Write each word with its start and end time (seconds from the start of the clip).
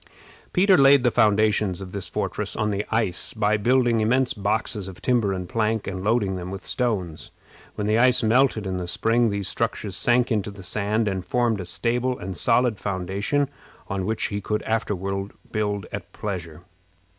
Peter 0.51 0.79
laid 0.79 1.03
the 1.03 1.11
foundations 1.11 1.79
of 1.79 1.91
this 1.91 2.07
fortress 2.07 2.55
on 2.55 2.71
the 2.71 2.83
ice 2.89 3.35
by 3.35 3.55
building 3.55 4.01
immense 4.01 4.33
boxes 4.33 4.87
of 4.87 4.99
timber 4.99 5.31
and 5.31 5.47
plank, 5.47 5.85
and 5.85 6.03
loading 6.03 6.37
them 6.37 6.49
with 6.49 6.65
stones. 6.65 7.29
When 7.75 7.85
the 7.85 7.99
ice 7.99 8.23
melted 8.23 8.65
in 8.65 8.77
the 8.77 8.87
spring 8.87 9.29
these 9.29 9.47
structures 9.47 9.95
sank 9.95 10.31
into 10.31 10.49
the 10.49 10.63
sand, 10.63 11.07
and 11.07 11.23
formed 11.23 11.61
a 11.61 11.65
stable 11.65 12.17
and 12.17 12.35
solid 12.35 12.79
foundation 12.79 13.47
on 13.89 14.07
which 14.07 14.29
he 14.29 14.41
could 14.41 14.63
afterward 14.63 15.33
build 15.51 15.85
at 15.91 16.11
pleasure. 16.13 16.63